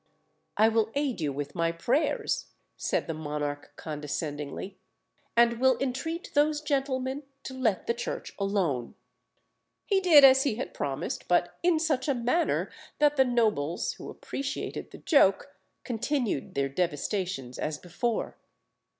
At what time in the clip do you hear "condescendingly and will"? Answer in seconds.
3.75-5.77